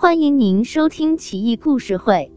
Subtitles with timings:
[0.00, 2.30] 欢迎您收听《奇异故事会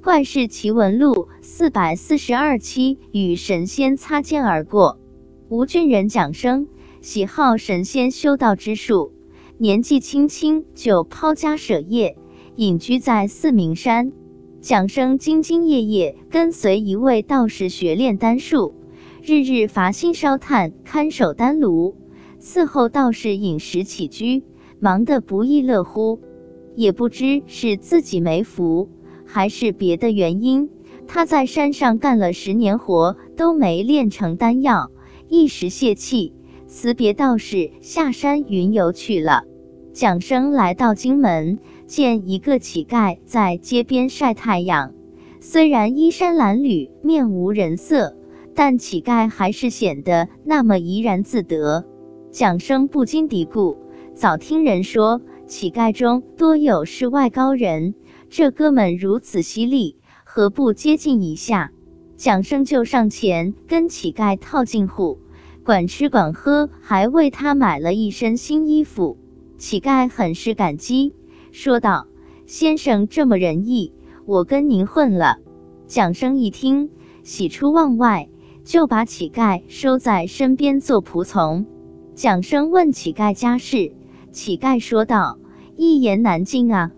[0.04, 2.96] ·怪事奇闻录》四百四十二期。
[3.10, 5.00] 与神仙擦肩而过。
[5.48, 6.68] 吴郡人蒋生
[7.00, 9.10] 喜好神仙修道之术，
[9.56, 12.16] 年纪轻轻就抛家舍业，
[12.54, 14.12] 隐居在四明山。
[14.60, 18.74] 蒋生兢兢业业跟随一位道士学炼丹术，
[19.24, 21.96] 日日伐薪烧炭，看守丹炉，
[22.40, 24.44] 伺候道士饮食起居，
[24.78, 26.20] 忙得不亦乐乎。
[26.78, 28.88] 也不知是自己没福，
[29.26, 30.70] 还是别的原因，
[31.08, 34.92] 他在山上干了十年活，都没炼成丹药，
[35.26, 36.32] 一时泄气，
[36.68, 39.42] 辞别道士，下山云游去了。
[39.92, 44.94] 蒋生来到荆门，见一个乞丐在街边晒太阳，
[45.40, 48.16] 虽然衣衫褴褛，面无人色，
[48.54, 51.84] 但乞丐还是显得那么怡然自得。
[52.30, 53.78] 蒋生不禁嘀咕：
[54.14, 55.20] 早听人说。
[55.48, 57.94] 乞丐中多有世外高人，
[58.28, 61.72] 这哥们如此犀利，何不接近一下？
[62.16, 65.20] 蒋生就上前跟乞丐套近乎，
[65.64, 69.16] 管吃管喝，还为他买了一身新衣服。
[69.56, 71.14] 乞丐很是感激，
[71.50, 72.06] 说道
[72.44, 73.94] ：“先生这么仁义，
[74.26, 75.38] 我跟您混了。”
[75.88, 76.90] 蒋生一听，
[77.22, 78.28] 喜出望外，
[78.64, 81.64] 就把乞丐收在身边做仆从。
[82.14, 83.94] 蒋生问乞丐家事。
[84.30, 85.38] 乞丐说道
[85.80, 86.90] ：“一言难尽啊！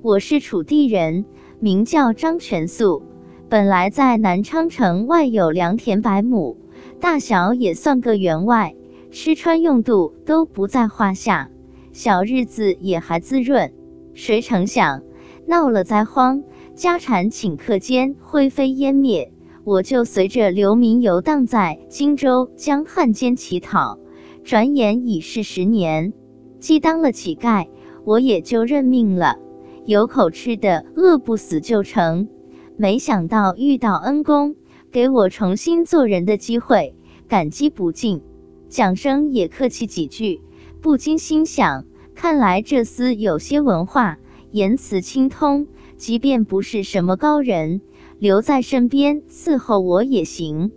[0.00, 1.26] 我是楚地人，
[1.60, 3.02] 名叫张全素，
[3.50, 6.56] 本来在南昌城外有良田百亩，
[6.98, 8.74] 大小也算个员外，
[9.10, 11.50] 吃穿用度都不在话下，
[11.92, 13.74] 小日子也还滋润。
[14.14, 15.02] 谁成想
[15.46, 16.42] 闹了灾荒，
[16.74, 19.30] 家产顷刻间灰飞烟灭，
[19.62, 23.98] 我就随着流民游荡在荆州江汉间乞讨，
[24.42, 26.14] 转眼已是十年。”
[26.60, 27.66] 既当了乞丐，
[28.04, 29.38] 我也就认命了，
[29.84, 32.28] 有口吃的，饿不死就成。
[32.76, 34.56] 没想到遇到恩公，
[34.90, 36.94] 给我重新做人的机会，
[37.28, 38.22] 感激不尽。
[38.68, 40.40] 蒋生也客气几句，
[40.80, 44.18] 不禁心想：看来这厮有些文化，
[44.50, 47.82] 言辞清通，即便不是什么高人，
[48.18, 50.72] 留在身边伺候我也行。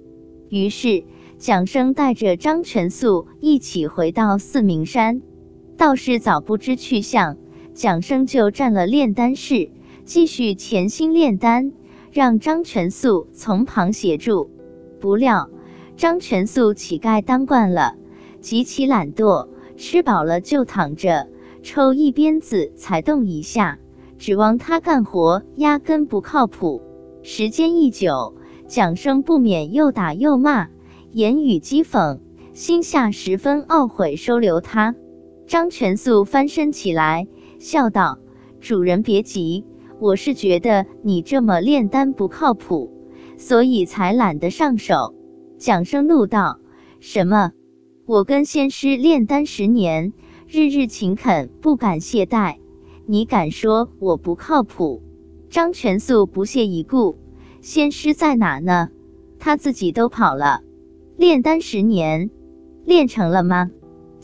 [0.49, 1.05] 于是，
[1.37, 5.21] 蒋生带着张全素一起回到四明山。
[5.77, 7.35] 道士早不知去向，
[7.73, 9.71] 蒋生就占了炼丹室，
[10.05, 11.73] 继续潜心炼丹，
[12.13, 14.49] 让张全素从旁协助。
[15.01, 15.49] 不料
[15.97, 17.95] 张全素乞丐当惯了，
[18.39, 21.27] 极其懒惰，吃饱了就躺着，
[21.61, 23.77] 抽一鞭子才动一下，
[24.17, 26.81] 指望他干活压根不靠谱。
[27.21, 28.33] 时间一久，
[28.67, 30.69] 蒋生不免又打又骂，
[31.11, 32.19] 言语讥讽，
[32.53, 34.95] 心下十分懊悔，收留他。
[35.47, 37.27] 张全素翻身起来，
[37.59, 38.17] 笑道
[38.59, 39.63] ：“主人别急，
[39.99, 42.91] 我是觉得你这么炼丹不靠谱，
[43.37, 45.13] 所以才懒得上手。”
[45.59, 46.59] 蒋生怒道
[46.99, 47.51] ：“什么？
[48.07, 50.13] 我跟仙师炼丹十年，
[50.47, 52.57] 日日勤恳，不敢懈怠，
[53.05, 55.03] 你敢说我不靠谱？”
[55.49, 57.17] 张全素不屑一顾
[57.61, 58.89] ：“仙师在哪呢？
[59.37, 60.61] 他自己都跑了。
[61.17, 62.31] 炼丹十年，
[62.83, 63.69] 炼成了吗？”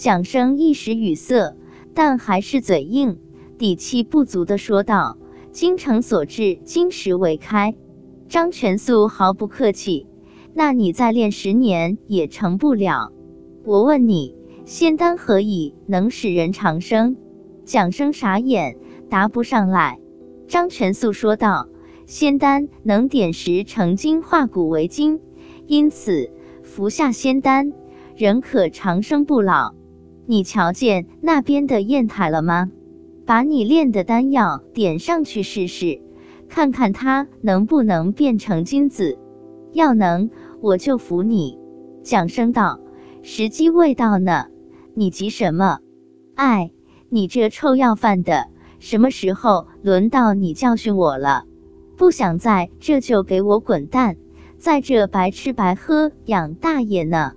[0.01, 1.55] 蒋生一时语塞，
[1.93, 3.19] 但还是嘴硬，
[3.59, 5.19] 底气不足的说道
[5.53, 7.75] ：“精诚所至，金石为开。”
[8.27, 10.07] 张全素毫不客气
[10.55, 13.11] ：“那你再练十年也成不了。
[13.63, 14.35] 我问你，
[14.65, 17.15] 仙丹何以能使人长生？”
[17.63, 19.99] 蒋生傻眼，答不上来。
[20.47, 21.69] 张全素说道
[22.07, 25.19] ：“仙丹能点石成金，化骨为金，
[25.67, 26.31] 因此
[26.63, 27.71] 服下仙丹，
[28.15, 29.75] 人可长生不老。”
[30.31, 32.71] 你瞧见那边的砚台了吗？
[33.25, 35.99] 把你炼的丹药点上去试试，
[36.47, 39.19] 看看它能不能变成金子。
[39.73, 40.29] 要能，
[40.61, 41.59] 我就服你。
[42.01, 42.79] 蒋生道
[43.21, 44.45] ：“时机未到呢，
[44.93, 45.79] 你急什么？
[46.35, 46.71] 哎，
[47.09, 48.47] 你这臭要饭的，
[48.79, 51.43] 什么时候轮到你教训我了？
[51.97, 54.15] 不想在这就给我滚蛋，
[54.57, 57.33] 在这白吃白喝养大爷呢。”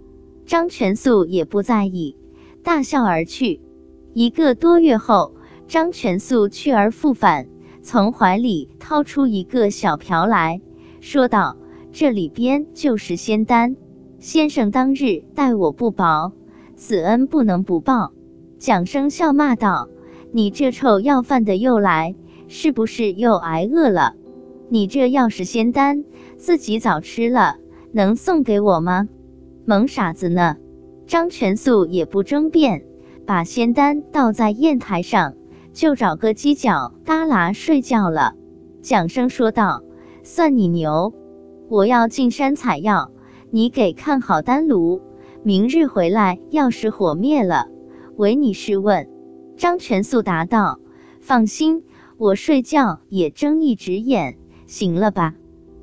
[0.47, 2.17] 张全素也不在意。
[2.65, 3.61] 大笑而去。
[4.15, 5.35] 一个多月后，
[5.69, 7.47] 张全素去而复返，
[7.83, 10.63] 从怀里掏出一个小瓢来
[11.01, 11.59] 说道
[11.93, 13.77] ：“这里边就是仙丹，
[14.19, 16.33] 先生当日待我不薄，
[16.75, 18.13] 此恩不能不报。”
[18.59, 19.91] 蒋生笑骂道
[20.33, 22.15] ：“你这臭要饭的又来，
[22.49, 24.15] 是不是又挨饿了？
[24.71, 26.05] 你这要是仙丹，
[26.39, 27.59] 自己早吃了，
[27.93, 29.07] 能送给我吗？
[29.67, 30.57] 萌傻子呢？”
[31.07, 32.85] 张全素也不争辩，
[33.27, 35.35] 把仙丹倒在砚台上，
[35.73, 38.35] 就找个犄角旮旯睡觉了。
[38.81, 39.83] 蒋生说道
[40.25, 41.15] ：“算你牛，
[41.69, 43.11] 我要进山采药，
[43.51, 45.03] 你给看好丹炉。
[45.43, 47.69] 明日回来，要是火灭了，
[48.17, 49.09] 唯你是问。”
[49.57, 50.81] 张全素答道
[51.21, 51.85] ：“放心，
[52.17, 54.37] 我睡觉也睁一只眼，
[54.67, 55.35] 行了吧？”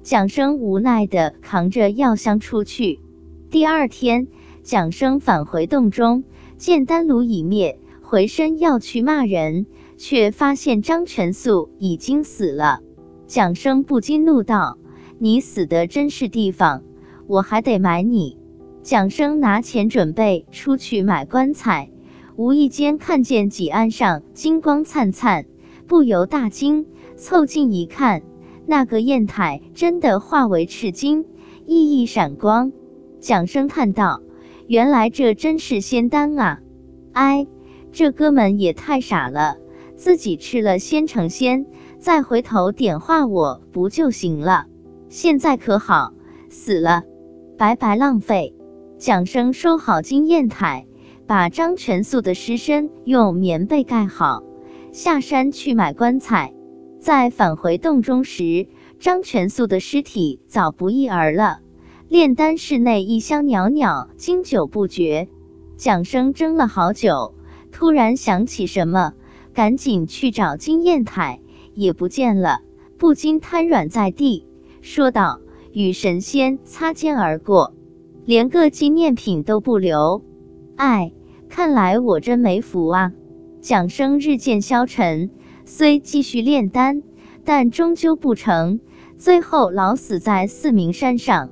[0.03, 3.00] 蒋生无奈地扛着药箱出去。
[3.51, 4.27] 第二天，
[4.63, 6.23] 蒋生返回洞中，
[6.57, 9.65] 见丹炉已灭，回身要去骂人，
[9.97, 12.81] 却发现张全素已经死了。
[13.25, 14.77] 蒋生不禁怒道
[15.17, 16.83] ：“你死的真是地方，
[17.25, 18.37] 我还得埋你。”
[18.83, 21.91] 蒋生拿钱准备出去买棺材，
[22.35, 25.45] 无意间看见几案上金光灿灿，
[25.87, 26.85] 不由大惊，
[27.15, 28.21] 凑近一看。
[28.67, 31.25] 那个砚台真的化为赤金，
[31.65, 32.71] 熠熠闪光。
[33.19, 34.21] 蒋生看到，
[34.71, 36.62] 原来这真是仙丹啊！
[37.12, 37.45] 哎，
[37.91, 39.57] 这哥们也太傻了，
[39.97, 41.65] 自己吃了先成仙，
[42.00, 44.68] 再回头点化我不就行了？
[45.09, 46.13] 现在可好，
[46.50, 47.03] 死了，
[47.57, 48.56] 白白浪费。
[48.97, 50.88] 蒋生收好金砚台，
[51.27, 54.41] 把张全素的尸身用棉被盖好，
[54.94, 56.53] 下山去买棺材。
[56.97, 58.69] 在返回洞中时，
[59.00, 61.59] 张全素的尸体早不翼而了。
[62.11, 65.29] 炼丹室内异香袅袅，经久不绝。
[65.77, 67.35] 蒋生怔了好久，
[67.71, 69.13] 突然想起什么，
[69.53, 71.39] 赶紧去找金砚台，
[71.73, 72.63] 也不见了，
[72.97, 74.45] 不禁瘫软在地，
[74.81, 75.39] 说道
[75.71, 77.73] ：“与神仙擦肩而过，
[78.25, 80.21] 连个纪念品都不留。
[80.75, 81.13] 哎，
[81.47, 83.13] 看来我真没福啊！”
[83.61, 85.29] 蒋生日渐消沉。
[85.63, 87.03] 虽继续炼丹，
[87.45, 88.81] 但终究不成，
[89.17, 91.51] 最后老死在四明山上。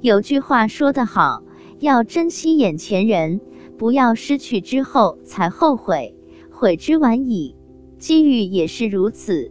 [0.00, 1.42] 有句话说得好，
[1.80, 3.40] 要珍惜眼前人，
[3.76, 6.14] 不要失去之后才后悔，
[6.50, 7.56] 悔之晚矣。
[7.98, 9.50] 机遇也是如此。